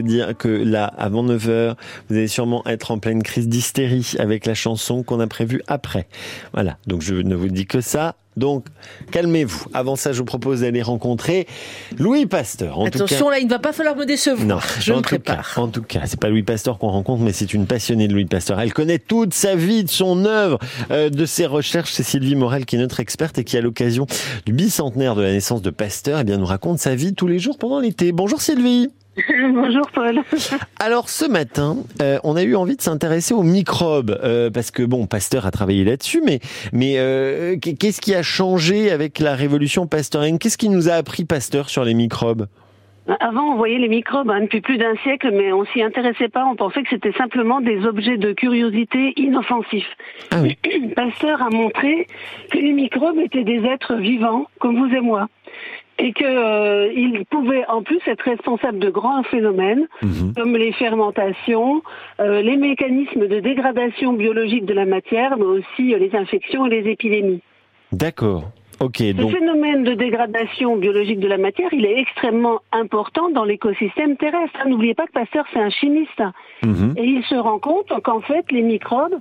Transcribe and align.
vous 0.00 0.06
dire 0.06 0.36
que 0.36 0.48
là, 0.48 0.86
avant 0.98 1.24
9h, 1.24 1.74
vous 2.08 2.16
allez 2.16 2.28
sûrement 2.28 2.66
être 2.66 2.90
en 2.90 2.98
pleine 2.98 3.22
crise 3.22 3.48
d'hystérie 3.48 4.14
avec 4.18 4.46
la 4.46 4.54
chanson 4.54 5.02
qu'on 5.02 5.20
a 5.20 5.26
prévue 5.26 5.62
après. 5.66 6.06
Voilà, 6.52 6.76
donc 6.86 7.02
je 7.02 7.14
ne 7.14 7.34
vous 7.34 7.48
dis 7.48 7.66
que 7.66 7.80
ça. 7.80 8.14
Donc, 8.36 8.66
calmez-vous. 9.10 9.66
Avant 9.74 9.96
ça, 9.96 10.12
je 10.12 10.18
vous 10.18 10.24
propose 10.24 10.60
d'aller 10.60 10.82
rencontrer 10.82 11.46
Louis 11.98 12.26
Pasteur. 12.26 12.78
En 12.78 12.86
Attention, 12.86 13.28
là, 13.28 13.38
il 13.38 13.46
ne 13.46 13.50
va 13.50 13.58
pas 13.58 13.72
falloir 13.72 13.96
me 13.96 14.06
décevoir. 14.06 14.46
Non, 14.46 14.58
je 14.78 14.92
me 14.92 15.00
prépare. 15.00 15.52
en 15.56 15.68
tout 15.68 15.82
cas, 15.82 16.02
c'est 16.06 16.18
pas 16.18 16.28
Louis 16.28 16.44
Pasteur 16.44 16.78
qu'on 16.78 16.88
rencontre, 16.88 17.22
mais 17.22 17.32
c'est 17.32 17.52
une 17.52 17.66
passionnée 17.66 18.06
de 18.06 18.12
Louis 18.12 18.24
Pasteur. 18.24 18.60
Elle 18.60 18.72
connaît 18.72 18.98
toute 18.98 19.34
sa 19.34 19.56
vie, 19.56 19.84
de 19.84 19.90
son 19.90 20.24
œuvre, 20.24 20.58
euh, 20.90 21.10
de 21.10 21.26
ses 21.26 21.46
recherches. 21.46 21.92
C'est 21.92 22.04
Sylvie 22.04 22.36
Morel 22.36 22.66
qui 22.66 22.76
est 22.76 22.78
notre 22.78 23.00
experte 23.00 23.36
et 23.38 23.44
qui, 23.44 23.56
à 23.56 23.60
l'occasion 23.60 24.06
du 24.46 24.52
bicentenaire 24.52 25.16
de 25.16 25.22
la 25.22 25.32
naissance 25.32 25.60
de 25.60 25.70
Pasteur, 25.70 26.20
eh 26.20 26.24
bien, 26.24 26.38
nous 26.38 26.46
raconte 26.46 26.78
sa 26.78 26.94
vie 26.94 27.14
tous 27.14 27.26
les 27.26 27.40
jours 27.40 27.58
pendant 27.58 27.80
l'été. 27.80 28.12
Bonjour 28.12 28.40
Sylvie. 28.40 28.90
Bonjour 29.52 29.90
Paul. 29.92 30.22
Alors 30.78 31.08
ce 31.08 31.24
matin, 31.24 31.78
euh, 32.00 32.18
on 32.22 32.36
a 32.36 32.42
eu 32.42 32.54
envie 32.54 32.76
de 32.76 32.82
s'intéresser 32.82 33.34
aux 33.34 33.42
microbes 33.42 34.16
euh, 34.22 34.50
parce 34.50 34.70
que 34.70 34.82
bon, 34.84 35.06
Pasteur 35.06 35.46
a 35.46 35.50
travaillé 35.50 35.84
là-dessus, 35.84 36.22
mais 36.24 36.38
mais 36.72 36.94
euh, 36.98 37.56
qu'est-ce 37.58 38.00
qui 38.00 38.14
a 38.14 38.22
changé 38.22 38.90
avec 38.90 39.18
la 39.18 39.34
révolution 39.34 39.86
pasteurienne? 39.86 40.38
Qu'est-ce 40.38 40.58
qui 40.58 40.68
nous 40.68 40.88
a 40.88 40.92
appris 40.92 41.24
Pasteur 41.24 41.70
sur 41.70 41.84
les 41.84 41.94
microbes? 41.94 42.46
Avant, 43.18 43.54
on 43.54 43.56
voyait 43.56 43.78
les 43.78 43.88
microbes 43.88 44.30
hein, 44.30 44.42
depuis 44.42 44.60
plus 44.60 44.78
d'un 44.78 44.94
siècle, 45.02 45.30
mais 45.32 45.52
on 45.52 45.64
s'y 45.64 45.82
intéressait 45.82 46.28
pas. 46.28 46.44
On 46.44 46.54
pensait 46.54 46.82
que 46.82 46.90
c'était 46.90 47.12
simplement 47.12 47.60
des 47.60 47.84
objets 47.84 48.18
de 48.18 48.32
curiosité 48.32 49.14
inoffensifs. 49.16 49.90
Ah 50.30 50.42
Pasteur 50.94 51.42
a 51.42 51.50
montré 51.50 52.06
que 52.52 52.58
les 52.58 52.72
microbes 52.72 53.18
étaient 53.18 53.42
des 53.42 53.64
êtres 53.64 53.96
vivants, 53.96 54.46
comme 54.60 54.78
vous 54.78 54.94
et 54.94 55.00
moi 55.00 55.28
et 56.00 56.12
qu'il 56.14 56.26
euh, 56.26 57.24
pouvait 57.30 57.64
en 57.68 57.82
plus 57.82 58.00
être 58.06 58.22
responsable 58.22 58.78
de 58.78 58.88
grands 58.90 59.22
phénomènes 59.24 59.86
mhm. 60.02 60.32
comme 60.34 60.56
les 60.56 60.72
fermentations, 60.72 61.82
euh, 62.20 62.40
les 62.40 62.56
mécanismes 62.56 63.28
de 63.28 63.40
dégradation 63.40 64.14
biologique 64.14 64.64
de 64.64 64.72
la 64.72 64.86
matière, 64.86 65.36
mais 65.36 65.44
aussi 65.44 65.94
euh, 65.94 65.98
les 65.98 66.14
infections 66.16 66.66
et 66.66 66.70
les 66.70 66.90
épidémies. 66.90 67.42
D'accord. 67.92 68.44
Ok. 68.80 68.96
Ce 68.96 69.28
phénomène 69.28 69.84
de 69.84 69.92
dégradation 69.92 70.76
biologique 70.78 71.20
de 71.20 71.28
la 71.28 71.36
matière, 71.36 71.68
il 71.72 71.84
est 71.84 72.00
extrêmement 72.00 72.60
important 72.72 73.28
dans 73.28 73.44
l'écosystème 73.44 74.16
terrestre. 74.16 74.58
N'oubliez 74.66 74.94
pas 74.94 75.06
que 75.06 75.12
Pasteur, 75.12 75.44
c'est 75.52 75.60
un 75.60 75.68
chimiste. 75.68 76.22
Mhm. 76.64 76.94
Et 76.96 77.04
il 77.04 77.22
se 77.24 77.34
rend 77.34 77.58
compte 77.58 77.92
qu'en 78.02 78.22
fait, 78.22 78.50
les 78.50 78.62
microbes 78.62 79.18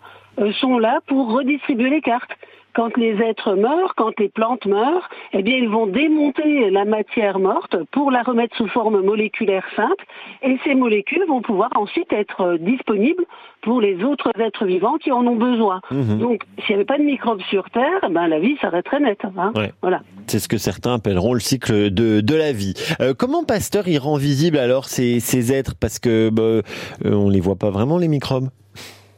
sont 0.61 0.79
là 0.79 1.01
pour 1.07 1.33
redistribuer 1.33 1.89
les 1.89 1.99
cartes 1.99 2.31
quand 2.73 2.95
les 2.97 3.15
êtres 3.21 3.55
meurent, 3.55 3.95
quand 3.95 4.17
les 4.19 4.29
plantes 4.29 4.65
meurent, 4.65 5.09
eh 5.33 5.41
bien, 5.41 5.55
ils 5.55 5.69
vont 5.69 5.87
démonter 5.87 6.69
la 6.69 6.85
matière 6.85 7.39
morte 7.39 7.75
pour 7.91 8.11
la 8.11 8.23
remettre 8.23 8.55
sous 8.55 8.67
forme 8.67 9.01
moléculaire 9.01 9.65
simple, 9.75 10.05
et 10.43 10.57
ces 10.63 10.75
molécules 10.75 11.25
vont 11.27 11.41
pouvoir 11.41 11.69
ensuite 11.75 12.11
être 12.13 12.57
disponibles 12.59 13.25
pour 13.61 13.81
les 13.81 14.03
autres 14.03 14.31
êtres 14.39 14.65
vivants 14.65 14.97
qui 14.97 15.11
en 15.11 15.25
ont 15.25 15.35
besoin. 15.35 15.81
Mhm. 15.91 16.19
Donc, 16.19 16.43
s'il 16.59 16.69
n'y 16.69 16.75
avait 16.75 16.85
pas 16.85 16.97
de 16.97 17.03
microbes 17.03 17.41
sur 17.49 17.69
Terre, 17.69 18.09
ben, 18.09 18.27
la 18.27 18.39
vie 18.39 18.57
s'arrêterait 18.61 18.99
net. 18.99 19.19
Hein. 19.37 19.51
Voilà. 19.81 20.01
C'est 20.27 20.39
ce 20.39 20.47
que 20.47 20.57
certains 20.57 20.95
appelleront 20.95 21.33
le 21.33 21.39
cycle 21.39 21.89
de, 21.89 22.21
de 22.21 22.35
la 22.35 22.51
vie. 22.51 22.73
Euh, 23.01 23.13
comment 23.17 23.43
Pasteur 23.43 23.87
y 23.87 23.97
rend 23.97 24.17
visible 24.17 24.57
alors 24.57 24.85
ces, 24.85 25.19
ces 25.19 25.51
êtres? 25.51 25.73
Parce 25.79 25.99
que 25.99 26.29
bah, 26.29 26.41
euh, 26.43 26.61
on 27.03 27.29
les 27.29 27.39
voit 27.39 27.55
pas 27.55 27.69
vraiment, 27.69 27.97
les 27.97 28.07
microbes 28.07 28.49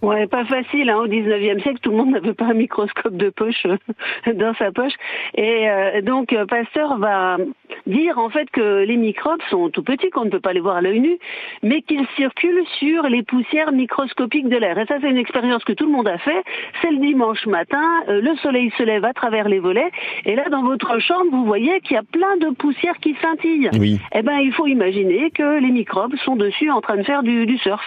Ouais, 0.01 0.25
pas 0.25 0.45
facile. 0.45 0.89
Hein. 0.89 0.97
Au 0.97 1.07
19e 1.07 1.61
siècle, 1.61 1.79
tout 1.81 1.91
le 1.91 1.97
monde 1.97 2.11
n'avait 2.11 2.33
pas 2.33 2.45
un 2.45 2.53
microscope 2.53 3.15
de 3.15 3.29
poche 3.29 3.65
euh, 3.65 4.33
dans 4.33 4.53
sa 4.55 4.71
poche. 4.71 4.93
Et 5.35 5.69
euh, 5.69 6.01
donc, 6.01 6.33
euh, 6.33 6.45
Pasteur 6.45 6.97
va 6.97 7.37
dire 7.85 8.17
en 8.17 8.29
fait 8.29 8.49
que 8.51 8.83
les 8.83 8.97
microbes 8.97 9.41
sont 9.49 9.69
tout 9.69 9.83
petits, 9.83 10.09
qu'on 10.09 10.25
ne 10.25 10.29
peut 10.29 10.39
pas 10.39 10.53
les 10.53 10.59
voir 10.59 10.77
à 10.77 10.81
l'œil 10.81 10.99
nu, 10.99 11.17
mais 11.63 11.81
qu'ils 11.81 12.05
circulent 12.15 12.65
sur 12.79 13.03
les 13.03 13.23
poussières 13.23 13.71
microscopiques 13.71 14.49
de 14.49 14.57
l'air. 14.57 14.77
Et 14.77 14.85
ça, 14.85 14.95
c'est 15.01 15.09
une 15.09 15.17
expérience 15.17 15.63
que 15.63 15.73
tout 15.73 15.85
le 15.85 15.91
monde 15.91 16.07
a 16.07 16.17
fait. 16.17 16.43
C'est 16.81 16.91
le 16.91 16.97
dimanche 16.97 17.45
matin, 17.45 17.83
le 18.07 18.35
soleil 18.37 18.71
se 18.77 18.83
lève 18.83 19.05
à 19.05 19.13
travers 19.13 19.47
les 19.47 19.59
volets, 19.59 19.89
et 20.25 20.35
là, 20.35 20.49
dans 20.49 20.63
votre 20.63 20.99
chambre, 20.99 21.31
vous 21.31 21.45
voyez 21.45 21.79
qu'il 21.81 21.95
y 21.95 21.99
a 21.99 22.03
plein 22.03 22.37
de 22.37 22.53
poussières 22.55 22.97
qui 22.97 23.15
scintillent. 23.21 23.69
Oui. 23.79 23.99
Eh 24.13 24.21
ben, 24.21 24.37
il 24.39 24.53
faut 24.53 24.67
imaginer 24.67 25.31
que 25.31 25.59
les 25.59 25.71
microbes 25.71 26.15
sont 26.17 26.35
dessus 26.35 26.69
en 26.69 26.81
train 26.81 26.97
de 26.97 27.03
faire 27.03 27.23
du, 27.23 27.45
du 27.45 27.57
surf. 27.57 27.81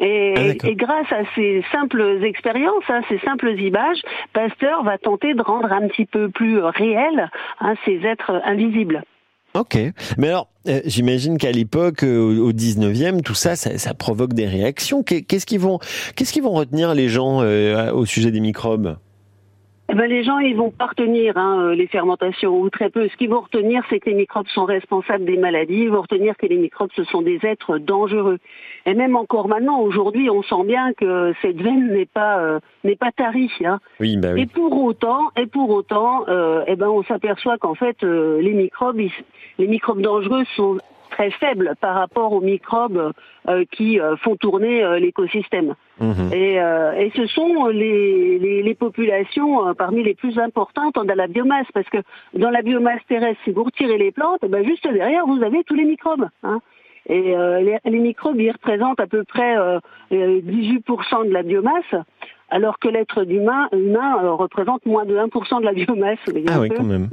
Et, 0.00 0.34
ah, 0.36 0.68
et 0.68 0.74
grâce 0.74 1.10
à 1.12 1.24
ces 1.34 1.53
simples 1.70 2.20
expériences, 2.22 2.84
hein, 2.88 3.00
ces 3.08 3.18
simples 3.18 3.58
images, 3.58 4.00
Pasteur 4.32 4.82
va 4.82 4.98
tenter 4.98 5.34
de 5.34 5.42
rendre 5.42 5.72
un 5.72 5.88
petit 5.88 6.06
peu 6.06 6.28
plus 6.28 6.58
réel 6.58 7.30
hein, 7.60 7.74
ces 7.84 8.00
êtres 8.04 8.40
invisibles. 8.44 9.02
Ok, 9.54 9.78
mais 10.18 10.28
alors 10.28 10.48
euh, 10.66 10.80
j'imagine 10.84 11.38
qu'à 11.38 11.52
l'époque, 11.52 12.02
euh, 12.02 12.38
au 12.40 12.52
19e, 12.52 13.22
tout 13.22 13.34
ça, 13.34 13.54
ça, 13.54 13.94
provoque 13.94 14.32
des 14.32 14.46
réactions. 14.46 15.04
Qu'est-ce 15.04 15.46
qu'ils 15.46 15.60
vont, 15.60 15.78
retenir 16.54 16.92
les 16.94 17.08
gens 17.08 17.40
euh, 17.42 17.92
au 17.92 18.04
sujet 18.04 18.32
des 18.32 18.40
microbes? 18.40 18.96
Ben, 19.94 20.06
les 20.06 20.24
gens, 20.24 20.38
ils 20.38 20.56
vont 20.56 20.70
pas 20.70 20.86
retenir 20.86 21.36
hein, 21.36 21.74
les 21.74 21.86
fermentations 21.86 22.58
ou 22.60 22.70
très 22.70 22.90
peu. 22.90 23.08
Ce 23.08 23.16
qu'ils 23.16 23.30
vont 23.30 23.40
retenir, 23.40 23.82
c'est 23.90 24.00
que 24.00 24.08
les 24.10 24.16
microbes 24.16 24.48
sont 24.48 24.64
responsables 24.64 25.24
des 25.24 25.36
maladies. 25.36 25.82
Ils 25.82 25.90
vont 25.90 26.02
retenir 26.02 26.36
que 26.36 26.46
les 26.46 26.56
microbes, 26.56 26.90
ce 26.96 27.04
sont 27.04 27.22
des 27.22 27.38
êtres 27.42 27.78
dangereux. 27.78 28.38
Et 28.86 28.94
même 28.94 29.16
encore 29.16 29.48
maintenant, 29.48 29.80
aujourd'hui, 29.80 30.30
on 30.30 30.42
sent 30.42 30.64
bien 30.66 30.92
que 30.94 31.34
cette 31.42 31.60
veine 31.60 31.92
n'est 31.92 32.06
pas 32.06 32.38
euh, 32.38 32.60
n'est 32.84 32.96
pas 32.96 33.12
tarie. 33.12 33.50
Hein. 33.64 33.80
Oui, 34.00 34.16
bah 34.16 34.28
oui. 34.34 34.42
Et 34.42 34.46
pour 34.46 34.82
autant, 34.82 35.30
et 35.36 35.46
pour 35.46 35.70
autant, 35.70 36.24
euh, 36.28 36.64
eh 36.66 36.76
ben, 36.76 36.88
on 36.88 37.02
s'aperçoit 37.02 37.58
qu'en 37.58 37.74
fait, 37.74 38.02
euh, 38.04 38.40
les 38.40 38.52
microbes, 38.52 39.00
les 39.58 39.66
microbes 39.66 40.00
dangereux 40.00 40.44
sont 40.56 40.78
très 41.14 41.30
faibles 41.30 41.74
par 41.80 41.94
rapport 41.94 42.32
aux 42.32 42.40
microbes 42.40 43.12
euh, 43.48 43.64
qui 43.70 43.98
font 44.22 44.36
tourner 44.36 44.98
l'écosystème. 45.00 45.74
Mhm. 46.00 46.32
Et, 46.32 46.54
et, 46.54 47.12
ce 47.14 47.26
sont 47.26 47.66
les, 47.66 48.38
les, 48.38 48.62
les 48.62 48.74
populations 48.74 49.74
parmi 49.74 50.02
les 50.02 50.14
plus 50.14 50.38
importantes 50.38 50.94
dans 50.94 51.14
la 51.14 51.28
biomasse, 51.28 51.66
parce 51.72 51.88
que 51.88 51.98
dans 52.34 52.50
la 52.50 52.62
biomasse 52.62 53.00
terrestre, 53.08 53.40
si 53.44 53.52
vous 53.52 53.64
retirez 53.64 53.98
les 53.98 54.12
plantes, 54.12 54.40
eh 54.42 54.48
ben 54.48 54.64
juste 54.64 54.86
derrière, 54.86 55.26
vous 55.26 55.42
avez 55.42 55.62
tous 55.64 55.74
les 55.74 55.84
microbes. 55.84 56.28
Hein. 56.42 56.60
Et 57.08 57.36
euh, 57.36 57.78
les, 57.84 57.98
microbes, 57.98 58.40
ils 58.40 58.50
représentent 58.50 59.00
à 59.00 59.06
peu 59.06 59.24
près 59.24 59.56
18% 60.10 60.12
euh, 60.12 61.24
de 61.24 61.32
la 61.32 61.42
biomasse, 61.42 61.94
alors 62.48 62.78
que 62.78 62.88
l'être 62.88 63.28
humain, 63.28 63.68
humain 63.72 64.24
euh, 64.24 64.32
représente 64.32 64.86
moins 64.86 65.04
de 65.04 65.14
1% 65.14 65.60
de 65.60 65.64
la 65.64 65.72
biomasse. 65.72 66.18
Ah 66.48 66.60
oui, 66.60 66.70
quand 66.74 66.84
même. 66.84 67.10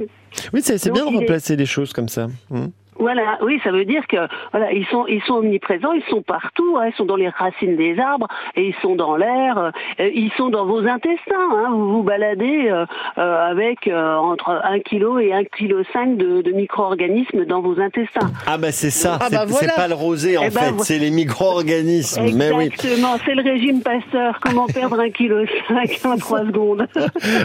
Oui, 0.54 0.62
c'est 0.62 0.90
bien 0.90 1.04
de 1.04 1.18
replacer 1.18 1.56
les 1.56 1.66
choses 1.66 1.92
comme 1.92 2.08
ça. 2.08 2.28
Mmh. 2.50 2.66
Voilà, 3.02 3.36
oui, 3.42 3.60
ça 3.64 3.72
veut 3.72 3.84
dire 3.84 4.06
que 4.06 4.28
voilà, 4.52 4.72
ils 4.72 4.86
sont 4.86 5.06
ils 5.08 5.20
sont 5.22 5.34
omniprésents, 5.34 5.92
ils 5.92 6.04
sont 6.08 6.22
partout, 6.22 6.76
hein, 6.78 6.86
ils 6.86 6.94
sont 6.94 7.04
dans 7.04 7.16
les 7.16 7.28
racines 7.28 7.74
des 7.74 7.98
arbres 7.98 8.28
et 8.54 8.68
ils 8.68 8.74
sont 8.80 8.94
dans 8.94 9.16
l'air, 9.16 9.58
euh, 9.58 10.10
ils 10.14 10.30
sont 10.36 10.50
dans 10.50 10.66
vos 10.66 10.86
intestins. 10.86 11.34
Hein, 11.34 11.70
vous 11.72 11.94
vous 11.94 12.02
baladez 12.04 12.68
euh, 12.70 12.86
euh, 13.18 13.50
avec 13.50 13.88
entre 13.88 14.50
1 14.50 14.78
kg 14.78 15.20
et 15.20 15.32
1 15.32 15.42
kg 15.46 15.82
5 15.92 16.16
de, 16.16 16.42
de 16.42 16.52
micro-organismes 16.52 17.44
dans 17.44 17.60
vos 17.60 17.80
intestins. 17.80 18.30
Ah 18.46 18.56
bah 18.56 18.70
c'est 18.70 18.90
ça, 18.90 19.18
ah 19.20 19.28
bah 19.30 19.46
c'est 19.48 19.74
pas 19.74 19.88
le 19.88 19.94
rosé 19.94 20.38
en 20.38 20.44
eh 20.44 20.50
ben, 20.50 20.60
fait, 20.60 20.84
c'est 20.84 20.98
les 21.00 21.10
micro-organismes. 21.10 22.22
Exactement, 22.22 23.16
c'est 23.24 23.34
le 23.34 23.42
régime 23.42 23.82
Pasteur. 23.82 24.38
Comment 24.40 24.68
perdre 24.68 25.00
1 25.00 25.10
kg 25.10 25.44
5 25.66 26.00
en 26.04 26.16
3 26.18 26.46
secondes? 26.46 26.86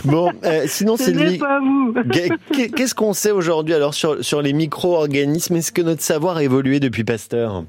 bon, 0.05 0.29
sinon 0.67 0.97
c'est 0.97 1.13
lui. 1.13 1.41
Qu'est-ce 2.75 2.93
qu'on 2.93 3.13
sait 3.13 3.31
aujourd'hui 3.31 3.73
alors 3.73 3.95
sur 3.95 4.23
sur 4.23 4.43
les 4.43 4.53
micro-organismes? 4.53 5.46
Mais 5.49 5.59
est-ce 5.59 5.71
que 5.71 5.81
notre 5.81 6.01
savoir 6.01 6.37
a 6.37 6.43
évolué 6.43 6.79
depuis 6.79 7.03
Pasteur? 7.03 7.63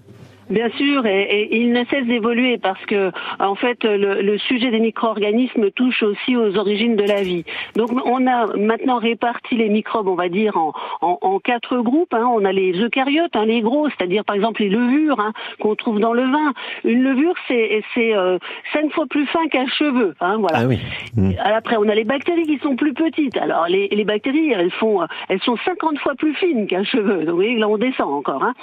Bien 0.51 0.71
sûr, 0.71 1.05
et, 1.07 1.49
il 1.53 1.73
ne 1.73 1.85
cesse 1.85 2.07
d'évoluer 2.07 2.59
parce 2.59 2.85
que, 2.87 3.13
en 3.39 3.55
fait, 3.55 3.85
le, 3.85 4.39
sujet 4.39 4.71
des 4.71 4.81
micro-organismes 4.81 5.71
touche 5.73 6.03
aussi 6.03 6.37
aux 6.37 6.57
origines 6.57 6.97
de 6.97 7.05
la 7.05 7.23
vie. 7.23 7.45
Donc, 7.77 7.91
on 8.07 8.27
a 8.27 8.47
maintenant 8.57 8.99
réparti 8.99 9.57
les 9.57 9.69
microbes, 9.69 10.09
on 10.09 10.15
va 10.15 10.29
dire, 10.29 10.57
en, 10.57 10.73
en, 11.01 11.39
quatre 11.39 11.79
groupes. 11.79 12.15
Hein. 12.15 12.27
On 12.33 12.45
a 12.45 12.53
les 12.53 12.73
eucaryotes, 12.73 13.35
hein, 13.35 13.45
les 13.45 13.61
gros, 13.61 13.89
c'est-à-dire 13.91 14.25
par 14.25 14.37
exemple 14.37 14.63
les 14.63 14.69
levures 14.69 15.21
hein, 15.21 15.33
qu'on 15.61 15.75
trouve 15.75 16.01
dans 16.01 16.13
le 16.13 16.23
vin. 16.23 16.53
Une 16.85 17.03
levure, 17.03 17.35
c'est 17.47 17.83
c'est 17.95 18.15
euh, 18.15 18.39
cinq 18.73 18.91
fois 18.93 19.07
plus 19.07 19.27
fin 19.27 19.47
qu'un 19.49 19.67
cheveu. 19.67 20.15
Hein, 20.21 20.37
voilà. 20.39 20.61
Ah 20.61 20.67
oui. 20.67 20.79
Mmh. 21.17 21.33
Après, 21.45 21.77
on 21.77 21.89
a 21.89 21.95
les 21.95 22.05
bactéries 22.05 22.47
qui 22.47 22.59
sont 22.59 22.77
plus 22.77 22.95
petites. 22.95 23.37
Alors, 23.37 23.67
les, 23.69 23.89
les 23.89 24.05
bactéries, 24.05 24.53
elles 24.53 24.71
font, 24.73 25.01
elles 25.29 25.41
sont 25.43 25.57
50 25.65 25.99
fois 25.99 26.15
plus 26.15 26.35
fines 26.35 26.67
qu'un 26.67 26.85
cheveu. 26.85 27.19
Donc, 27.21 27.31
vous 27.31 27.37
voyez, 27.37 27.57
là, 27.57 27.69
on 27.69 27.79
descend 27.79 28.13
encore. 28.13 28.43
Hein. 28.43 28.55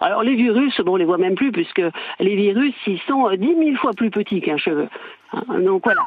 Alors, 0.00 0.22
les 0.22 0.34
virus, 0.34 0.80
bon, 0.80 0.92
on 0.92 0.96
les 0.96 1.04
voit 1.04 1.18
même 1.18 1.33
plus 1.34 1.52
puisque 1.52 1.82
les 2.20 2.36
virus, 2.36 2.74
ils 2.86 3.00
sont 3.00 3.28
euh, 3.28 3.36
dix 3.36 3.54
mille 3.54 3.76
fois 3.76 3.92
plus 3.92 4.10
petits 4.10 4.40
qu'un 4.40 4.56
cheveu. 4.56 4.88
Hein, 5.32 5.60
donc 5.60 5.82
voilà, 5.84 6.02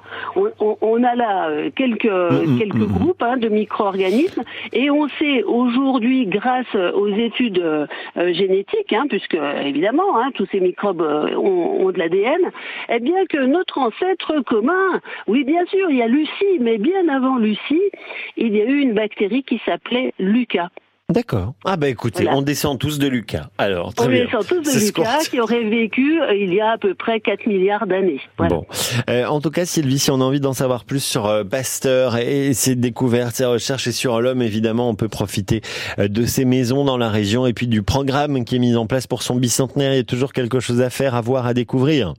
on, 0.81 1.03
a 1.03 1.15
là 1.15 1.49
euh, 1.49 1.69
quelques 1.75 2.05
mm, 2.05 2.53
mm, 2.53 2.59
quelques 2.59 2.75
mm, 2.75 2.93
groupes 2.93 3.23
hein, 3.23 3.37
de 3.37 3.49
micro-organismes 3.49 4.43
et 4.71 4.89
on 4.89 5.07
sait 5.19 5.43
aujourd'hui, 5.43 6.25
grâce 6.27 6.73
aux 6.75 7.09
études 7.09 7.59
euh, 7.59 7.87
génétiques, 8.15 8.93
hein, 8.93 9.05
puisque 9.09 9.37
évidemment 9.63 10.03
tous 10.33 10.47
ces 10.51 10.59
microbes 10.59 11.01
ont, 11.01 11.91
de 11.91 11.97
l'ADN, 11.97 12.51
eh 12.89 12.99
bien 12.99 13.25
que 13.25 13.45
notre 13.45 13.79
ancêtre 13.79 14.41
commun, 14.45 15.01
oui 15.27 15.43
bien 15.43 15.65
sûr, 15.65 15.89
il 15.89 15.97
y 15.97 16.01
a 16.01 16.07
Lucie, 16.07 16.59
mais 16.59 16.77
bien 16.77 17.07
avant 17.09 17.37
Lucie, 17.37 17.91
il 18.37 18.55
y 18.55 18.61
a 18.61 18.65
eu 18.65 18.79
une 18.79 18.93
bactérie 18.93 19.43
qui 19.43 19.61
s'appelait 19.65 20.13
Lucas. 20.19 20.69
D'accord. 21.09 21.53
Ah 21.63 21.77
bah 21.77 21.87
écoutez, 21.87 22.27
on 22.27 22.41
descend 22.41 22.77
tous 22.77 22.99
de 22.99 23.07
Lucas. 23.07 23.47
Alors, 23.57 23.93
très 23.93 24.07
on 24.07 24.09
descend 24.09 24.45
tous 24.45 24.59
de 24.59 24.85
Lucas 24.85 25.19
qui 25.29 25.39
aurait 25.39 25.63
vécu 25.63 26.21
euh, 26.21 26.35
il 26.35 26.53
y 26.53 26.59
a 26.59 26.71
à 26.71 26.77
peu 26.77 26.95
près 26.95 27.21
4 27.21 27.47
milliards 27.47 27.87
d'années. 27.87 28.19
Bon. 28.37 28.65
Euh, 29.09 29.25
en 29.25 29.39
tout 29.39 29.49
cas, 29.49 29.65
Sylvie, 29.65 29.99
si 29.99 30.11
on 30.11 30.15
a 30.15 30.25
envie 30.25 30.41
d'en 30.41 30.51
savoir 30.51 30.83
plus 30.83 31.01
sur 31.01 31.25
euh, 31.25 31.45
Pasteur 31.45 32.17
et 32.17 32.53
ses 32.53 32.75
découvertes, 32.75 33.35
ses 33.35 33.45
recherches 33.45 33.87
et 33.87 33.93
sur 33.93 34.19
l'homme, 34.19 34.41
évidemment, 34.41 34.89
on 34.89 34.95
peut 34.95 35.07
profiter 35.07 35.61
de 35.97 36.25
ses 36.25 36.43
maisons 36.43 36.83
dans 36.83 36.97
la 36.97 37.09
région 37.09 37.47
et 37.47 37.53
puis 37.53 37.67
du 37.67 37.83
programme 37.83 38.43
qui 38.43 38.57
est 38.57 38.59
mis 38.59 38.75
en 38.75 38.85
place 38.85 39.07
pour 39.07 39.23
son 39.23 39.35
bicentenaire. 39.35 39.93
Il 39.93 39.97
y 39.97 39.99
a 39.99 40.03
toujours 40.03 40.33
quelque 40.33 40.59
chose 40.59 40.81
à 40.81 40.89
faire, 40.89 41.15
à 41.15 41.21
voir, 41.21 41.45
à 41.45 41.53
découvrir. 41.53 42.15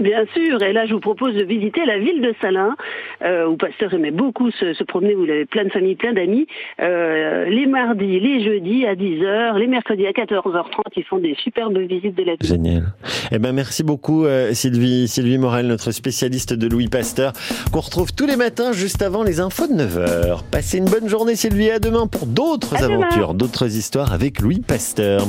Bien 0.00 0.24
sûr, 0.34 0.62
et 0.62 0.72
là 0.72 0.86
je 0.86 0.94
vous 0.94 1.00
propose 1.00 1.34
de 1.34 1.44
visiter 1.44 1.84
la 1.84 1.98
ville 1.98 2.22
de 2.22 2.34
Salins, 2.40 2.74
euh, 3.22 3.46
où 3.46 3.56
Pasteur 3.56 3.92
aimait 3.92 4.10
beaucoup 4.10 4.50
se, 4.50 4.82
promener, 4.84 5.14
vous 5.14 5.24
avez 5.24 5.44
plein 5.44 5.64
de 5.64 5.70
familles, 5.70 5.96
plein 5.96 6.14
d'amis. 6.14 6.46
Euh, 6.80 7.44
les 7.44 7.66
mardis, 7.66 8.18
les 8.18 8.42
jeudis 8.42 8.86
à 8.86 8.94
10h, 8.94 9.58
les 9.58 9.66
mercredis 9.66 10.06
à 10.06 10.12
14h30, 10.12 10.64
ils 10.96 11.04
font 11.04 11.18
des 11.18 11.36
superbes 11.42 11.76
visites 11.78 12.16
de 12.16 12.22
la 12.22 12.32
ville. 12.32 12.48
Génial. 12.48 12.94
Eh 13.30 13.38
ben 13.38 13.52
merci 13.52 13.82
beaucoup 13.82 14.24
euh, 14.24 14.54
Sylvie, 14.54 15.06
Sylvie 15.06 15.38
Morel, 15.38 15.66
notre 15.66 15.90
spécialiste 15.90 16.54
de 16.54 16.66
Louis 16.66 16.88
Pasteur, 16.88 17.32
qu'on 17.70 17.80
retrouve 17.80 18.14
tous 18.14 18.26
les 18.26 18.36
matins 18.36 18.72
juste 18.72 19.02
avant 19.02 19.22
les 19.22 19.40
infos 19.40 19.66
de 19.66 19.74
9h. 19.74 20.44
Passez 20.50 20.78
une 20.78 20.86
bonne 20.86 21.08
journée 21.08 21.36
Sylvie, 21.36 21.70
à 21.70 21.78
demain 21.78 22.06
pour 22.06 22.26
d'autres 22.26 22.82
aventures, 22.82 23.34
d'autres 23.34 23.76
histoires 23.76 24.14
avec 24.14 24.40
Louis 24.40 24.60
Pasteur. 24.60 25.22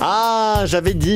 Ah, 0.00 0.64
j'avais 0.66 0.94
dit 0.94 1.10